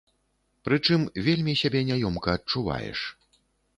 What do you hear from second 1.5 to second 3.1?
сябе няёмка адчуваеш.